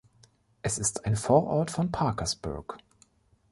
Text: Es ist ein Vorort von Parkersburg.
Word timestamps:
Es 0.63 0.79
ist 0.79 1.05
ein 1.05 1.15
Vorort 1.15 1.69
von 1.69 1.91
Parkersburg. 1.91 2.79